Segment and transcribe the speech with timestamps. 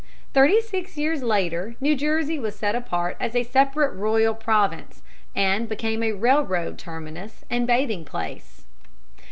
[0.33, 5.03] Thirty six years later New Jersey was set apart as a separate royal province,
[5.35, 8.65] and became a railroad terminus and bathing place.